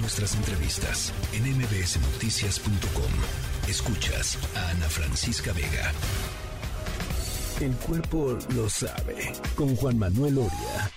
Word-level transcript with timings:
nuestras 0.00 0.34
entrevistas 0.34 1.12
en 1.32 1.44
mbsnoticias.com. 1.56 3.12
Escuchas 3.68 4.38
a 4.56 4.70
Ana 4.70 4.88
Francisca 4.88 5.52
Vega. 5.52 5.92
El 7.60 7.72
cuerpo 7.72 8.38
lo 8.54 8.68
sabe 8.68 9.32
con 9.56 9.74
Juan 9.76 9.98
Manuel 9.98 10.38
Oria. 10.38 10.90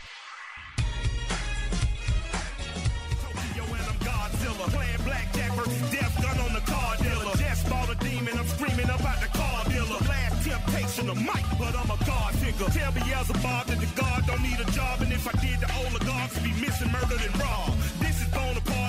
Tell 12.71 12.91
Beelzebub 12.91 13.65
that 13.67 13.79
the 13.79 14.01
God 14.01 14.25
don't 14.27 14.41
need 14.43 14.59
a 14.59 14.71
job, 14.71 15.01
and 15.01 15.11
if 15.11 15.27
I 15.27 15.31
did, 15.41 15.59
the 15.59 15.69
oligarchs 15.81 16.35
would 16.35 16.43
be 16.43 16.53
missing, 16.61 16.91
murdered, 16.91 17.19
and 17.19 17.39
robbed. 17.39 17.90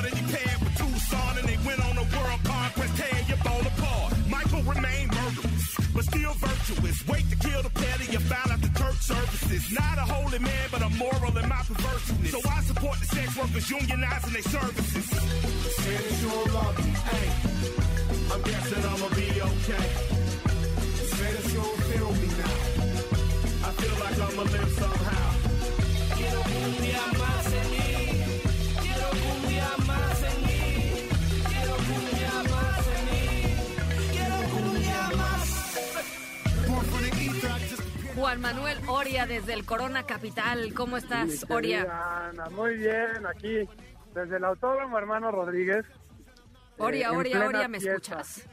Bonaparte, 0.03 0.12
and 0.12 0.14
he 0.19 0.34
paired 0.34 0.61
with 0.61 0.77
Tucson, 0.77 1.39
and 1.39 1.48
they 1.48 1.59
went 1.66 1.80
on 1.80 1.97
a 1.97 2.06
world 2.16 2.41
conquest, 2.45 2.97
tearing 2.97 3.27
your 3.29 3.38
bone 3.38 3.66
apart. 3.66 4.15
Michael 4.28 4.62
remained 4.62 5.11
murderous, 5.15 5.77
but 5.95 6.05
still 6.05 6.34
virtuous. 6.34 7.06
Wait 7.06 7.28
to 7.30 7.37
kill 7.37 7.62
the 7.62 7.70
petty, 7.70 8.06
you 8.12 8.19
found 8.19 8.51
out 8.52 8.61
the 8.61 8.73
church 8.78 9.01
services. 9.01 9.70
Not 9.73 9.98
a 9.98 10.06
holy 10.12 10.38
man, 10.38 10.69
but 10.70 10.83
a 10.83 10.88
moral 10.91 11.37
in 11.37 11.48
my 11.48 11.62
perverseness. 11.62 12.30
So 12.30 12.41
I 12.48 12.62
support 12.62 12.98
the 13.01 13.06
sex 13.06 13.37
workers 13.37 13.69
unionizing 13.69 14.33
their 14.33 14.42
services. 14.42 15.06
Don't 16.23 16.53
love 16.55 16.78
me, 16.84 16.92
hey. 17.11 17.28
I'm 18.33 18.42
guessing 18.42 18.84
I'ma 18.84 19.09
be 19.14 19.28
okay. 19.41 19.89
Don't 21.53 21.78
feel 21.91 22.12
me 22.20 22.28
now. 22.41 22.59
I 23.66 23.70
feel 23.78 23.97
like 24.00 24.19
I'ma 24.27 24.42
live 24.42 24.73
somehow. 24.73 25.28
Quiero 26.16 26.41
más 26.41 26.53
en 26.64 26.83
mí. 26.83 27.41
Manuel 38.43 38.79
Oria 38.89 39.25
desde 39.27 39.55
el 39.55 39.65
Corona 39.65 40.05
Capital. 40.05 40.75
¿Cómo 40.75 40.97
estás, 40.97 41.47
Oria? 41.48 42.29
Ana, 42.29 42.51
muy 42.51 42.75
bien, 42.77 43.25
aquí 43.27 43.69
desde 44.15 44.37
el 44.37 44.45
autódromo 44.45 44.98
hermano 44.98 45.31
Rodríguez. 45.31 45.87
Oria, 46.77 47.09
en 47.11 47.17
Oria, 47.17 47.31
plena 47.33 47.47
Oria, 47.47 47.69
¿me 47.69 47.79
fiesta. 47.81 48.20
escuchas? 48.20 48.48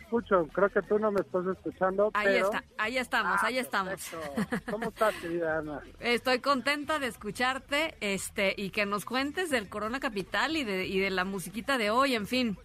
Escucho, 0.00 0.48
creo 0.52 0.68
que 0.70 0.82
tú 0.82 0.98
no 0.98 1.12
me 1.12 1.20
estás 1.20 1.46
escuchando, 1.46 2.10
Ahí 2.14 2.26
pero... 2.32 2.46
está, 2.46 2.64
ahí 2.78 2.98
estamos, 2.98 3.38
Ah, 3.42 3.46
ahí 3.46 3.58
estamos. 3.58 4.08
perfecto. 4.08 4.72
¿Cómo 4.72 4.88
estás, 4.88 5.14
querida 5.16 5.58
Ana? 5.58 5.80
Estoy 6.00 6.40
contenta 6.40 6.98
de 6.98 7.06
escucharte 7.06 7.94
este 8.00 8.54
y 8.56 8.70
que 8.70 8.86
nos 8.86 9.04
cuentes 9.04 9.50
del 9.50 9.68
Corona 9.68 10.00
Capital 10.00 10.56
y 10.56 10.64
de, 10.64 10.86
y 10.86 10.98
de 10.98 11.10
la 11.10 11.24
musiquita 11.24 11.78
de 11.78 11.90
hoy, 11.90 12.14
en 12.16 12.26
fin. 12.26 12.58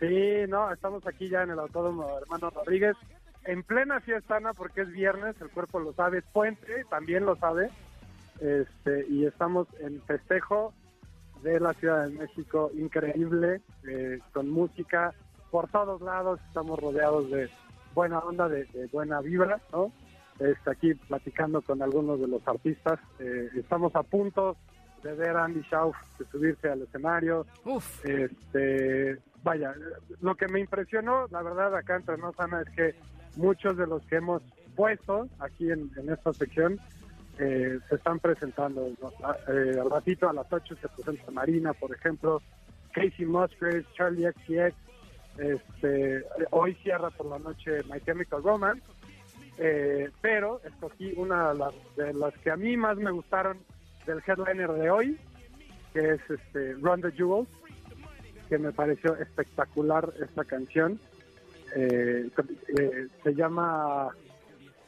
Sí, 0.00 0.44
no, 0.48 0.72
estamos 0.72 1.06
aquí 1.06 1.28
ya 1.28 1.42
en 1.42 1.50
el 1.50 1.58
autódromo 1.58 2.18
hermano 2.18 2.48
Rodríguez, 2.50 2.96
en 3.46 3.62
plena 3.62 4.00
fiesta, 4.00 4.36
Ana, 4.36 4.52
porque 4.52 4.82
es 4.82 4.90
viernes, 4.90 5.36
el 5.40 5.50
cuerpo 5.50 5.78
lo 5.80 5.92
sabe, 5.92 6.18
es 6.18 6.24
puente, 6.32 6.84
también 6.90 7.24
lo 7.24 7.36
sabe, 7.36 7.70
este, 8.40 9.06
y 9.08 9.24
estamos 9.24 9.66
en 9.80 10.02
festejo 10.02 10.74
de 11.42 11.60
la 11.60 11.72
Ciudad 11.74 12.06
de 12.06 12.14
México, 12.14 12.70
increíble, 12.74 13.60
eh, 13.88 14.18
con 14.32 14.50
música 14.50 15.14
por 15.50 15.68
todos 15.70 16.00
lados, 16.02 16.40
estamos 16.48 16.78
rodeados 16.78 17.30
de 17.30 17.48
buena 17.94 18.18
onda, 18.18 18.48
de, 18.48 18.64
de 18.64 18.86
buena 18.88 19.20
vibra, 19.20 19.60
¿no? 19.72 19.92
Este, 20.38 20.70
aquí 20.70 20.94
platicando 20.94 21.62
con 21.62 21.80
algunos 21.80 22.20
de 22.20 22.28
los 22.28 22.46
artistas, 22.46 22.98
eh, 23.20 23.48
estamos 23.54 23.94
a 23.94 24.02
punto 24.02 24.56
de 25.02 25.14
ver 25.14 25.36
a 25.36 25.44
Andy 25.44 25.62
Schauf 25.62 25.96
de 26.18 26.26
subirse 26.26 26.68
al 26.68 26.82
escenario, 26.82 27.46
Uf, 27.64 28.04
este, 28.04 29.18
vaya, 29.42 29.72
lo 30.20 30.34
que 30.34 30.48
me 30.48 30.60
impresionó, 30.60 31.26
la 31.30 31.42
verdad, 31.42 31.74
acá 31.74 31.96
entre 31.96 32.18
nos, 32.18 32.38
Ana, 32.38 32.62
es 32.62 32.70
que 32.74 32.94
muchos 33.36 33.76
de 33.76 33.86
los 33.86 34.04
que 34.06 34.16
hemos 34.16 34.42
puesto 34.74 35.28
aquí 35.38 35.70
en, 35.70 35.90
esta 36.08 36.32
sección 36.32 36.78
eh, 37.38 37.78
se 37.88 37.94
están 37.94 38.18
presentando. 38.18 38.90
Ah, 39.22 39.36
eh, 39.48 39.78
al 39.80 39.90
ratito 39.90 40.28
a 40.28 40.32
las 40.32 40.50
8 40.50 40.76
se 40.80 40.88
presenta 40.88 41.30
Marina, 41.30 41.72
por 41.72 41.94
ejemplo, 41.94 42.42
Casey 42.92 43.26
Musgraves, 43.26 43.86
Charlie 43.94 44.30
XCX, 44.32 44.74
este, 45.38 46.24
hoy 46.50 46.74
cierra 46.82 47.10
por 47.10 47.26
la 47.26 47.38
noche 47.38 47.82
My 47.90 48.00
Chemical 48.00 48.42
Romance, 48.42 48.82
eh, 49.58 50.10
pero 50.22 50.60
escogí 50.64 51.12
una 51.16 51.52
de 51.52 51.58
las, 51.58 51.74
de 51.96 52.14
las 52.14 52.34
que 52.38 52.50
a 52.50 52.56
mí 52.56 52.76
más 52.76 52.96
me 52.96 53.10
gustaron 53.10 53.58
del 54.06 54.22
headliner 54.26 54.72
de 54.72 54.90
hoy, 54.90 55.18
que 55.92 56.12
es 56.14 56.20
este 56.28 56.74
Run 56.74 57.02
the 57.02 57.12
Jewels, 57.12 57.48
que 58.48 58.58
me 58.58 58.72
pareció 58.72 59.16
espectacular 59.16 60.12
esta 60.20 60.44
canción. 60.44 61.00
Eh, 61.74 62.28
eh, 62.78 63.08
se 63.22 63.34
llama, 63.34 64.08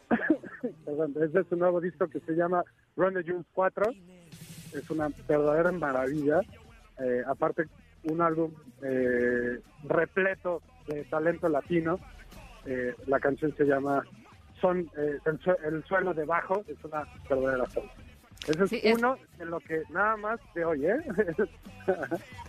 perdón, 0.84 1.14
es 1.22 1.32
de 1.32 1.44
su 1.44 1.56
nuevo 1.56 1.80
disco 1.80 2.06
que 2.08 2.20
se 2.20 2.32
llama 2.32 2.62
Run 2.96 3.14
the 3.14 3.22
Jewels 3.24 3.46
4. 3.52 3.90
Es 4.74 4.90
una 4.90 5.08
verdadera 5.26 5.72
maravilla. 5.72 6.40
Eh, 7.00 7.22
aparte, 7.26 7.64
un 8.04 8.20
álbum 8.20 8.52
eh, 8.82 9.60
repleto 9.84 10.62
de 10.86 11.04
talento 11.04 11.48
latino. 11.48 11.98
Eh, 12.66 12.94
la 13.06 13.18
canción 13.20 13.54
se 13.56 13.64
llama 13.64 14.02
Son 14.60 14.80
eh, 14.96 15.18
el, 15.24 15.38
sue- 15.40 15.58
el 15.64 15.82
suelo 15.84 16.14
debajo. 16.14 16.64
Es 16.68 16.82
una 16.84 17.04
verdadera 17.28 17.64
joya. 17.74 17.92
Ese 18.46 18.64
es 18.64 18.70
Sí, 18.70 18.80
es- 18.82 18.98
uno 18.98 19.16
de 19.38 19.44
lo 19.46 19.58
que 19.60 19.82
nada 19.90 20.16
más 20.16 20.40
de 20.54 20.64
hoy, 20.64 20.86
¿eh? 20.86 20.96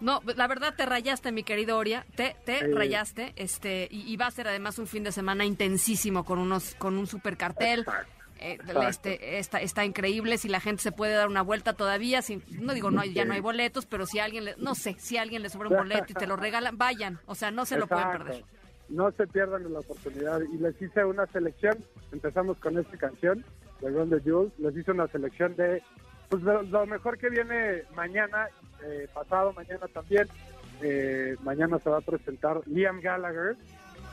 no, 0.00 0.20
la 0.36 0.46
verdad 0.46 0.74
te 0.76 0.84
rayaste, 0.86 1.32
mi 1.32 1.42
querido 1.42 1.78
Oria, 1.78 2.04
te, 2.16 2.36
te 2.44 2.66
rayaste, 2.74 3.32
este, 3.36 3.88
y, 3.90 4.02
y 4.12 4.16
va 4.16 4.26
a 4.26 4.30
ser 4.30 4.48
además 4.48 4.78
un 4.78 4.86
fin 4.86 5.02
de 5.04 5.12
semana 5.12 5.44
intensísimo 5.44 6.24
con 6.24 6.38
unos, 6.38 6.74
con 6.76 6.96
un 6.98 7.06
super 7.06 7.36
cartel. 7.36 7.80
Exacto. 7.80 8.12
Eh, 8.38 8.52
Exacto. 8.60 8.82
este, 8.82 9.38
está, 9.38 9.60
está 9.62 9.84
increíble 9.86 10.36
si 10.36 10.48
la 10.50 10.60
gente 10.60 10.82
se 10.82 10.92
puede 10.92 11.14
dar 11.14 11.26
una 11.26 11.40
vuelta 11.40 11.72
todavía 11.72 12.20
si, 12.20 12.42
no 12.50 12.74
digo 12.74 12.90
no 12.90 13.00
hay- 13.00 13.14
ya 13.14 13.24
no 13.24 13.32
hay 13.32 13.40
boletos 13.40 13.86
pero 13.86 14.04
si 14.04 14.18
alguien 14.18 14.44
le, 14.44 14.54
no 14.58 14.74
sé 14.74 14.94
si 14.98 15.16
alguien 15.16 15.40
le 15.40 15.48
sobra 15.48 15.70
un 15.70 15.76
boleto 15.78 16.04
y 16.10 16.12
te 16.12 16.26
lo 16.26 16.36
regalan 16.36 16.76
vayan 16.76 17.18
o 17.24 17.34
sea 17.34 17.50
no 17.50 17.64
se 17.64 17.78
lo 17.78 17.86
pueden 17.86 18.10
perder 18.10 18.44
No 18.90 19.10
se 19.12 19.26
pierdan 19.26 19.72
la 19.72 19.78
oportunidad. 19.78 20.40
Y 20.52 20.58
les 20.58 20.80
hice 20.82 21.02
una 21.04 21.24
selección. 21.28 21.78
Empezamos 22.12 22.58
con 22.58 22.76
esta 22.78 22.96
canción 22.98 23.42
de 23.80 23.88
Run 23.90 24.10
the 24.10 24.20
Jewels. 24.20 24.52
Les 24.58 24.76
hice 24.76 24.90
una 24.92 25.08
selección 25.08 25.56
de 25.56 25.82
pues, 26.28 26.42
lo, 26.42 26.62
lo 26.62 26.86
mejor 26.86 27.18
que 27.18 27.28
viene 27.30 27.82
mañana, 27.94 28.48
eh, 28.84 29.08
pasado 29.12 29.52
mañana 29.52 29.86
también. 29.92 30.26
Eh, 30.82 31.36
mañana 31.42 31.78
se 31.78 31.88
va 31.88 31.98
a 31.98 32.02
presentar 32.02 32.60
Liam 32.66 33.00
Gallagher. 33.00 33.56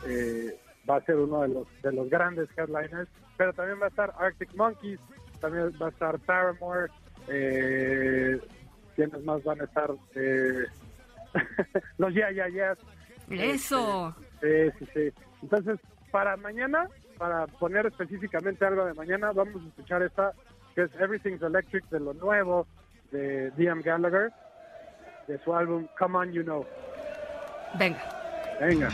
eh, 0.08 0.58
va 0.90 0.98
a 0.98 1.02
ser 1.02 1.16
uno 1.16 1.42
de 1.42 1.48
los 1.50 1.68
de 1.82 1.92
los 1.94 2.10
grandes 2.10 2.50
headliners. 2.58 3.10
Pero 3.38 3.54
también 3.54 3.80
va 3.82 3.86
a 3.86 3.90
estar 3.90 4.14
Arctic 4.18 4.54
Monkeys. 4.56 5.00
También 5.42 5.72
va 5.82 5.88
a 5.88 5.90
estar 5.90 6.20
Paramore. 6.20 6.92
Eh, 7.28 8.40
¿Quiénes 8.96 9.24
más 9.24 9.44
van 9.44 9.62
a 9.62 9.64
estar? 9.64 9.92
Eh, 10.16 10.64
los 11.98 12.14
Yeah 12.14 12.32
Yeah 12.32 12.50
Yeahs. 12.50 12.80
eso 13.30 14.16
Sí, 14.42 14.48
sí, 14.80 14.86
sí. 14.94 15.14
Entonces, 15.42 15.80
para 16.12 16.38
mañana, 16.38 16.88
para 17.18 17.48
poner 17.48 17.86
específicamente 17.88 18.66
algo 18.66 18.86
de 18.86 18.94
mañana, 18.94 19.32
vamos 19.32 19.64
a 19.64 19.68
escuchar 19.68 20.04
esta, 20.04 20.34
que 20.76 20.84
es 20.84 20.92
Everything's 21.00 21.42
Electric, 21.42 21.88
de 21.90 22.00
lo 22.00 22.14
nuevo 22.14 22.68
de 23.12 23.52
Liam 23.58 23.82
Gallagher, 23.82 24.32
de 25.28 25.38
su 25.44 25.54
álbum 25.54 25.88
Come 25.98 26.18
On 26.18 26.32
You 26.32 26.44
Know. 26.44 26.66
venga 27.78 28.02
Venga. 28.60 28.90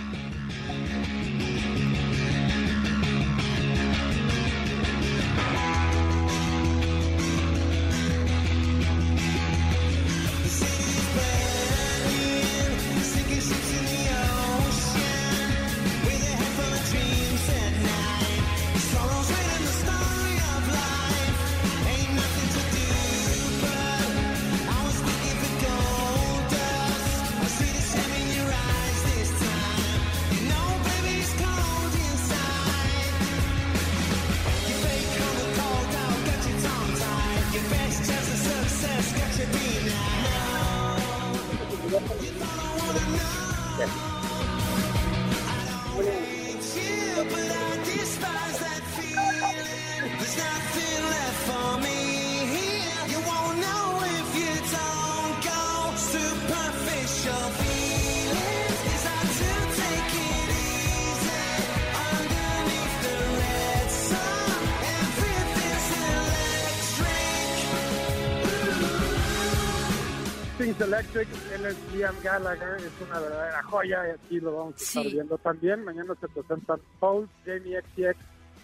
Electric, 70.80 71.28
él 71.54 71.66
es 71.66 71.76
Liam 71.94 72.16
Gallagher, 72.24 72.76
es 72.78 72.92
una 73.08 73.20
verdadera 73.20 73.64
joya 73.64 74.08
y 74.08 74.12
aquí 74.12 74.40
lo 74.40 74.56
vamos 74.56 74.74
a 74.76 74.78
estar 74.84 75.04
Sí. 75.04 75.12
viendo 75.14 75.38
también. 75.38 75.84
Mañana 75.84 76.14
se 76.20 76.28
presentan 76.28 76.80
Paul, 77.00 77.30
Jamie 77.46 77.80
XTX, 77.82 78.18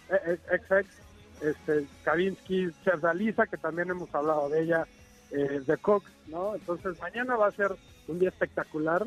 eh, 0.09 0.39
eh, 0.51 0.59
XX, 0.67 0.87
este, 1.41 1.87
Kavinsky, 2.03 2.69
Chef 2.83 3.01
Dalisa, 3.01 3.47
que 3.47 3.57
también 3.57 3.89
hemos 3.89 4.13
hablado 4.13 4.49
de 4.49 4.61
ella, 4.63 4.85
eh, 5.31 5.61
The 5.65 5.77
Cooks, 5.77 6.11
¿no? 6.27 6.55
Entonces 6.55 6.99
mañana 7.01 7.35
va 7.35 7.47
a 7.47 7.51
ser 7.51 7.75
un 8.07 8.19
día 8.19 8.29
espectacular, 8.29 9.05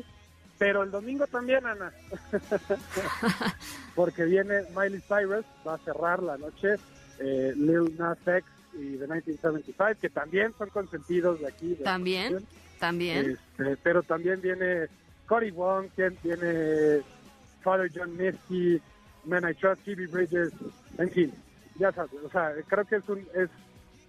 pero 0.57 0.83
el 0.83 0.91
domingo 0.91 1.25
también, 1.27 1.65
Ana, 1.65 1.91
porque 3.95 4.25
viene 4.25 4.63
Miley 4.75 5.01
Cyrus, 5.07 5.45
va 5.67 5.75
a 5.75 5.77
cerrar 5.79 6.21
la 6.21 6.37
noche, 6.37 6.75
eh, 7.19 7.53
Lil 7.55 7.95
Nas 7.97 8.17
X 8.25 8.43
y 8.73 8.97
The 8.97 9.07
1975, 9.07 9.99
que 9.99 10.09
también 10.09 10.53
son 10.57 10.69
consentidos 10.69 11.39
de 11.39 11.47
aquí. 11.47 11.69
de 11.69 11.83
También. 11.83 12.45
También. 12.79 13.31
Este, 13.31 13.77
pero 13.83 14.03
también 14.03 14.41
viene 14.41 14.87
Cory 15.27 15.51
Wong, 15.51 15.87
quien 15.95 16.17
viene 16.23 17.01
Father 17.61 17.91
John 17.93 18.15
Misty, 18.17 18.81
Man 19.25 19.49
I 19.49 19.53
Trust, 19.53 19.83
Phoebe 19.83 20.07
Bridges, 20.07 20.51
en 20.97 21.09
fin, 21.11 21.33
ya 21.77 21.91
sabes, 21.91 22.11
o 22.23 22.29
sea, 22.29 22.53
creo 22.67 22.85
que 22.85 22.95
es 22.97 23.09
un 23.09 23.19
es 23.35 23.49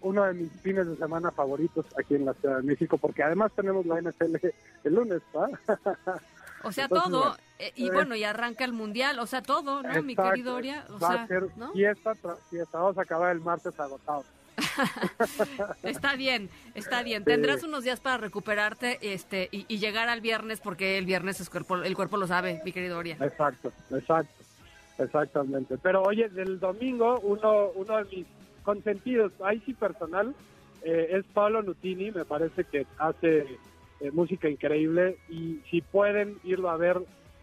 uno 0.02 0.24
de 0.24 0.32
mis 0.34 0.50
fines 0.62 0.86
de 0.86 0.96
semana 0.96 1.30
favoritos 1.30 1.84
aquí 1.98 2.14
en 2.14 2.24
la 2.24 2.32
Ciudad 2.34 2.56
de 2.56 2.62
México, 2.62 2.96
porque 2.96 3.22
además 3.22 3.52
tenemos 3.54 3.84
la 3.84 4.00
NFL 4.00 4.36
el 4.84 4.94
lunes, 4.94 5.20
¿va? 5.36 5.48
O 6.62 6.72
sea, 6.72 6.84
Entonces, 6.84 7.10
todo. 7.10 7.36
eh, 7.58 7.72
y 7.74 7.88
eh, 7.88 7.90
bueno, 7.90 8.14
y 8.14 8.24
arranca 8.24 8.64
el 8.64 8.72
mundial. 8.72 9.18
O 9.18 9.26
sea, 9.26 9.42
todo, 9.42 9.82
¿no, 9.82 10.02
mi 10.02 10.14
querido 10.14 10.54
Oria? 10.54 10.84
O 10.90 10.98
va 10.98 11.08
sea, 11.08 11.22
a 11.22 11.26
ser 11.26 11.48
¿no? 11.56 11.72
fiesta 11.72 12.14
tras 12.14 12.38
fiesta, 12.50 12.78
vamos 12.78 12.98
a 12.98 13.02
acabar 13.02 13.32
el 13.32 13.40
martes 13.40 13.78
agotado. 13.80 14.24
Está 15.82 16.16
bien, 16.16 16.50
está 16.74 17.02
bien. 17.02 17.24
Tendrás 17.24 17.62
unos 17.62 17.84
días 17.84 18.00
para 18.00 18.16
recuperarte 18.16 18.98
este 19.00 19.48
y, 19.52 19.64
y 19.68 19.78
llegar 19.78 20.08
al 20.08 20.20
viernes 20.20 20.60
porque 20.60 20.98
el 20.98 21.06
viernes 21.06 21.40
es 21.40 21.50
cuerpo, 21.50 21.76
el 21.76 21.94
cuerpo 21.94 22.16
lo 22.16 22.26
sabe, 22.26 22.60
mi 22.64 22.72
querido 22.72 22.98
Oria. 22.98 23.16
Exacto, 23.20 23.72
exacto, 23.90 24.42
exactamente. 24.98 25.78
Pero 25.78 26.02
oye, 26.02 26.28
del 26.28 26.60
domingo, 26.60 27.20
uno, 27.20 27.70
uno 27.74 27.96
de 27.98 28.04
mis 28.16 28.26
consentidos, 28.62 29.32
ahí 29.44 29.62
sí 29.66 29.74
personal, 29.74 30.34
eh, 30.82 31.08
es 31.10 31.24
Paolo 31.32 31.62
Nutini, 31.62 32.10
me 32.10 32.24
parece 32.24 32.64
que 32.64 32.86
hace 32.98 33.46
eh, 34.00 34.10
música 34.12 34.48
increíble 34.48 35.18
y 35.28 35.60
si 35.70 35.82
pueden 35.82 36.38
irlo 36.44 36.70
a 36.70 36.76
ver, 36.76 36.98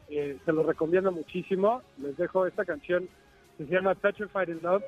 eh, 0.09 0.37
se 0.43 0.51
lo 0.51 0.63
recomiendo 0.63 1.11
muchísimo. 1.11 1.81
Les 2.01 2.17
dejo 2.17 2.47
esta 2.47 2.65
canción 2.65 3.07
que 3.57 3.65
se 3.65 3.71
llama 3.71 3.95
Petrified 3.95 4.49
in 4.49 4.59
Love. 4.63 4.83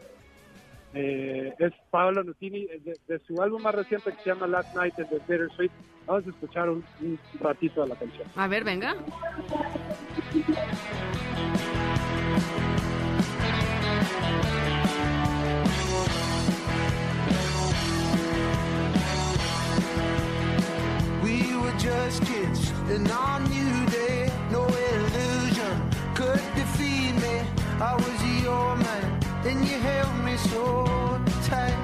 Eh, 0.93 1.53
es 1.59 1.71
Paolo 1.91 2.23
Nutini, 2.23 2.65
de, 2.65 2.97
de 3.07 3.19
su 3.27 3.39
álbum 3.41 3.61
más 3.61 3.75
reciente 3.75 4.11
que 4.11 4.23
se 4.23 4.29
llama 4.31 4.47
Last 4.47 4.75
Night 4.75 4.97
in 4.97 5.07
the 5.09 5.19
Bittersweet. 5.27 5.71
Vamos 6.07 6.25
a 6.25 6.29
escuchar 6.29 6.69
un, 6.69 6.83
un 7.01 7.19
ratito 7.39 7.83
de 7.83 7.89
la 7.89 7.95
canción. 7.95 8.27
A 8.35 8.47
ver, 8.47 8.63
venga. 8.63 8.95
We 21.23 21.55
were 21.61 21.77
just 21.77 22.25
kids, 22.25 22.71
and 22.89 23.09
on 23.11 23.43
new 23.43 23.85
day, 23.91 24.31
no 24.51 24.65
illusion 24.65 25.89
could 26.15 26.41
defeat 26.55 27.13
me. 27.21 27.41
I 27.79 27.93
was 27.93 28.43
your 28.43 28.75
man, 28.75 29.08
and 29.45 29.65
you 29.67 29.77
held 29.79 30.15
me 30.25 30.35
so 30.37 30.85
tight. 31.43 31.79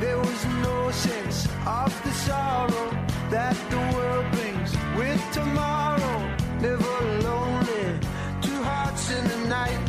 There 0.00 0.18
was 0.18 0.44
no 0.62 0.90
sense 0.90 1.46
of 1.66 1.90
the 2.04 2.12
sorrow 2.12 2.90
that 3.30 3.56
the 3.70 3.80
world 3.94 4.26
brings 4.32 4.72
with 4.96 5.22
tomorrow. 5.32 6.16
Never 6.60 6.96
lonely, 7.28 7.98
two 8.40 8.62
hearts 8.62 9.10
in 9.10 9.24
the 9.28 9.48
night. 9.48 9.80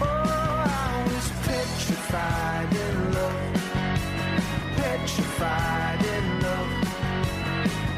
Oh, 0.00 0.64
I 0.68 1.04
was 1.12 1.26
petrified 1.46 2.72
in 2.74 3.14
love 3.14 3.46
petrified 4.76 6.04
in 6.04 6.40
love, 6.42 6.70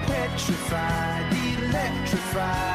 petrified, 0.06 1.32
electrified 1.32 2.68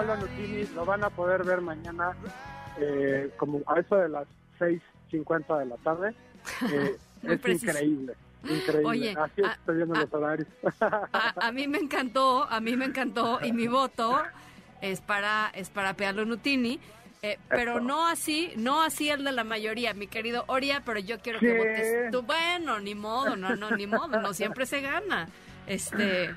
Pablo 0.00 0.16
Nutini, 0.16 0.64
lo 0.74 0.86
van 0.86 1.04
a 1.04 1.10
poder 1.10 1.44
ver 1.44 1.60
mañana 1.60 2.12
eh, 2.78 3.30
como 3.36 3.60
a 3.66 3.80
eso 3.80 3.96
de 3.96 4.08
las 4.08 4.26
6.50 4.58 5.58
de 5.58 5.66
la 5.66 5.76
tarde. 5.76 6.14
Eh, 6.72 6.96
es 7.34 7.38
preciso. 7.38 7.66
increíble, 7.70 8.14
increíble. 8.44 8.86
Oye, 8.88 9.10
Así 9.10 9.42
es, 9.42 9.46
ah, 9.46 9.52
estoy 9.58 9.76
viendo 9.76 9.94
ah, 9.94 10.00
los 10.00 10.14
horarios. 10.14 10.48
A, 10.80 11.34
a 11.48 11.52
mí 11.52 11.68
me 11.68 11.76
encantó, 11.76 12.44
a 12.44 12.60
mí 12.60 12.76
me 12.78 12.86
encantó 12.86 13.40
y 13.44 13.52
mi 13.52 13.66
voto 13.68 14.22
es 14.80 15.02
para 15.02 15.50
es 15.52 15.68
para 15.68 15.92
Pealo 15.92 16.24
Nutini. 16.24 16.80
eh, 17.20 17.38
pero 17.50 17.72
Eso. 17.72 17.80
no 17.80 18.06
así, 18.08 18.54
no 18.56 18.82
así 18.82 19.10
el 19.10 19.22
de 19.22 19.32
la 19.32 19.44
mayoría, 19.44 19.92
mi 19.92 20.06
querido 20.06 20.44
Oria, 20.46 20.82
pero 20.82 20.98
yo 20.98 21.18
quiero 21.18 21.40
que 21.40 21.48
¿Qué? 21.52 21.58
votes 21.58 22.10
tú. 22.10 22.22
Bueno, 22.22 22.80
ni 22.80 22.94
modo, 22.94 23.36
no, 23.36 23.54
no, 23.54 23.70
ni 23.72 23.86
modo, 23.86 24.18
no 24.18 24.32
siempre 24.32 24.64
se 24.64 24.80
gana. 24.80 25.28
Este, 25.66 26.34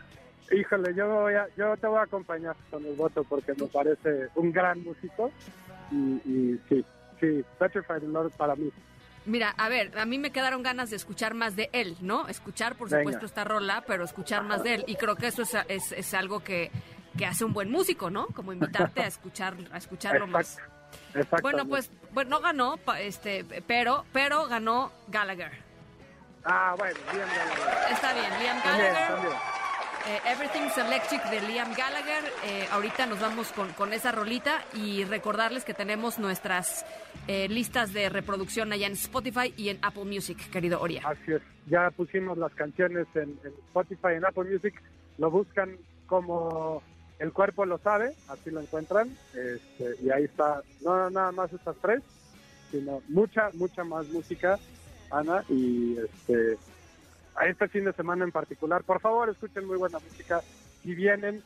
Híjole, 0.54 0.94
yo, 0.96 1.08
voy 1.08 1.34
a, 1.34 1.48
yo 1.58 1.76
te 1.78 1.88
voy 1.88 1.98
a 2.00 2.04
acompañar 2.04 2.56
con 2.70 2.86
el 2.86 2.94
voto 2.96 3.24
porque 3.24 3.54
me 3.56 3.68
parece 3.68 4.30
un 4.36 4.52
gran 4.52 4.84
músico 4.84 5.32
y, 5.92 5.96
y 5.96 6.62
sí, 6.70 6.86
sí, 7.20 7.44
Petrified 7.58 8.04
Love 8.04 8.34
para 8.36 8.56
mí. 8.56 8.70
mira, 9.26 9.54
a 9.58 9.70
ver, 9.70 9.98
a 9.98 10.06
mí 10.06 10.18
me 10.20 10.32
quedaron 10.32 10.62
ganas 10.62 10.90
de 10.90 10.96
escuchar 10.98 11.34
más 11.34 11.56
de 11.56 11.70
él, 11.74 11.96
¿no? 12.02 12.28
Escuchar, 12.28 12.76
por 12.76 12.90
Venga. 12.90 13.04
supuesto, 13.04 13.26
esta 13.26 13.44
rola, 13.44 13.84
pero 13.88 14.04
escuchar 14.04 14.44
más 14.44 14.64
de 14.64 14.76
él. 14.76 14.84
Y 14.88 14.96
creo 14.96 15.16
que 15.16 15.28
eso 15.28 15.42
es, 15.42 15.56
es, 15.70 15.92
es 15.92 16.14
algo 16.14 16.44
que, 16.44 16.70
que 17.18 17.26
hace 17.26 17.46
un 17.46 17.54
buen 17.54 17.72
músico, 17.72 18.10
¿no? 18.10 18.28
Como 18.28 18.54
invitarte 18.54 19.02
a 19.02 19.08
escuchar, 19.08 19.56
a 19.72 19.78
escucharlo 19.78 20.28
más. 20.28 20.60
Exacto. 21.16 21.42
Bueno, 21.42 21.66
pues, 21.68 21.90
bueno, 22.12 22.30
no 22.32 22.40
ganó, 22.42 22.76
este, 23.00 23.44
pero, 23.66 24.06
pero 24.14 24.46
ganó 24.48 24.92
Gallagher. 25.08 25.52
Ah, 26.46 26.76
bueno, 26.78 27.00
bien, 27.12 27.26
bien. 27.26 27.94
Está 27.96 28.14
bien, 28.14 28.30
Liam 28.40 28.62
También, 28.62 28.94
Gallagher. 28.94 29.08
también. 29.16 29.34
Eh, 30.08 30.20
Everything's 30.32 30.78
Electric 30.78 31.24
de 31.30 31.42
Liam 31.48 31.74
Gallagher. 31.74 32.24
Eh, 32.46 32.68
ahorita 32.72 33.06
nos 33.06 33.20
vamos 33.20 33.54
con, 33.54 33.94
esa 33.94 34.12
rolita 34.12 34.62
y 34.74 35.06
recordarles 35.06 35.64
que 35.64 35.74
tenemos 35.74 36.20
nuestras 36.20 36.86
eh, 37.28 37.48
listas 37.48 37.94
de 37.94 38.10
reproducción 38.10 38.74
allá 38.74 38.88
en 38.88 38.94
Spotify 38.94 39.54
y 39.56 39.70
en 39.70 39.80
Apple 39.82 40.06
Music, 40.06 40.50
querido 40.50 40.82
Oria. 40.82 41.04
Así 41.06 41.34
es. 41.34 41.42
Ya 41.68 41.90
pusimos 41.92 42.38
las 42.38 42.54
canciones 42.54 43.08
en, 43.16 43.40
en 43.44 43.54
Spotify, 43.68 44.16
en 44.18 44.26
Apple 44.26 44.52
Music. 44.52 44.74
Lo 45.18 45.32
buscan 45.32 45.78
como 46.08 46.84
El 47.20 47.32
Cuerpo 47.32 47.66
Lo 47.66 47.78
Sabe, 47.78 48.14
así 48.28 48.52
lo 48.52 48.60
encuentran. 48.60 49.10
Este, 49.34 49.96
y 50.04 50.10
ahí 50.10 50.26
está, 50.26 50.62
no 50.82 51.10
nada 51.10 51.32
más 51.32 51.54
estas 51.54 51.78
tres, 51.82 52.02
sino 52.72 53.02
mucha, 53.08 53.52
mucha 53.54 53.84
más 53.84 54.10
música, 54.10 54.60
Ana. 55.12 55.46
Y 55.48 55.98
este, 55.98 56.58
a 57.36 57.48
este 57.48 57.68
fin 57.68 57.86
de 57.86 57.94
semana 57.94 58.24
en 58.24 58.32
particular, 58.32 58.84
por 58.84 59.00
favor, 59.00 59.30
escuchen 59.30 59.66
muy 59.66 59.78
buena 59.78 60.00
música. 60.00 60.42
Si 60.82 60.94
vienen, 60.94 61.42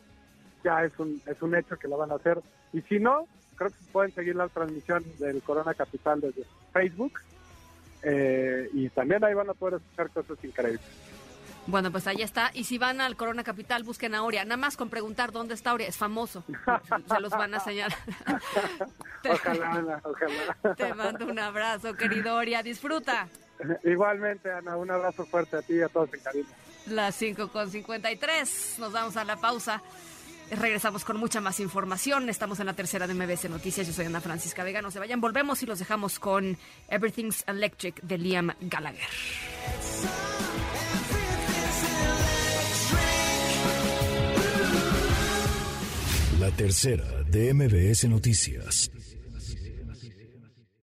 ya 0.63 0.83
es 0.83 0.97
un, 0.99 1.21
es 1.25 1.41
un 1.41 1.55
hecho 1.55 1.77
que 1.77 1.87
lo 1.87 1.97
van 1.97 2.11
a 2.11 2.15
hacer. 2.15 2.39
Y 2.73 2.81
si 2.81 2.99
no, 2.99 3.27
creo 3.55 3.69
que 3.69 3.91
pueden 3.91 4.13
seguir 4.13 4.35
la 4.35 4.47
transmisión 4.49 5.03
del 5.19 5.41
Corona 5.41 5.73
Capital 5.73 6.21
desde 6.21 6.43
Facebook. 6.73 7.19
Eh, 8.03 8.69
y 8.73 8.89
también 8.89 9.23
ahí 9.23 9.33
van 9.33 9.49
a 9.49 9.53
poder 9.53 9.75
escuchar 9.81 10.09
cosas 10.11 10.43
increíbles. 10.43 10.81
Bueno, 11.67 11.91
pues 11.91 12.07
ahí 12.07 12.21
está. 12.21 12.51
Y 12.53 12.63
si 12.63 12.77
van 12.77 13.01
al 13.01 13.17
Corona 13.17 13.43
Capital, 13.43 13.83
busquen 13.83 14.15
a 14.15 14.23
Oria. 14.23 14.45
Nada 14.45 14.55
más 14.55 14.77
con 14.77 14.89
preguntar 14.89 15.33
dónde 15.33 15.53
está 15.53 15.73
Oria. 15.73 15.87
Es 15.87 15.97
famoso. 15.97 16.43
Se 17.07 17.19
los 17.19 17.31
van 17.31 17.53
a 17.53 17.59
señalar. 17.59 17.97
Ojalá, 19.29 20.01
ojalá. 20.03 20.75
Te 20.75 20.93
mando 20.93 21.27
un 21.27 21.39
abrazo, 21.39 21.93
querido 21.95 22.35
Oria. 22.35 22.63
Disfruta. 22.63 23.27
Igualmente, 23.83 24.51
Ana, 24.51 24.77
un 24.77 24.89
abrazo 24.91 25.25
fuerte 25.25 25.57
a 25.57 25.61
ti 25.61 25.75
y 25.75 25.81
a 25.81 25.89
todos 25.89 26.13
en 26.13 26.19
cabina. 26.19 26.49
Las 26.87 27.15
5 27.15 27.49
con 27.49 27.69
53. 27.69 28.75
Nos 28.79 28.93
vamos 28.93 29.17
a 29.17 29.23
la 29.23 29.35
pausa. 29.37 29.81
Regresamos 30.49 31.03
con 31.03 31.17
mucha 31.17 31.41
más 31.41 31.59
información. 31.59 32.29
Estamos 32.29 32.59
en 32.61 32.67
la 32.67 32.73
tercera 32.73 33.05
de 33.05 33.13
MBS 33.13 33.49
Noticias. 33.49 33.85
Yo 33.85 33.91
soy 33.91 34.05
Ana 34.05 34.21
Francisca 34.21 34.63
Vega. 34.63 34.81
No 34.81 34.91
se 34.91 34.99
vayan. 34.99 35.19
Volvemos 35.19 35.61
y 35.63 35.65
los 35.65 35.79
dejamos 35.79 36.19
con 36.19 36.57
Everything's 36.87 37.43
Electric 37.47 38.01
de 38.01 38.17
Liam 38.17 38.53
Gallagher. 38.61 39.09
La 46.39 46.47
la 46.47 46.55
tercera 46.55 47.03
de 47.29 47.53
MBS 47.53 48.07
Noticias. 48.07 48.89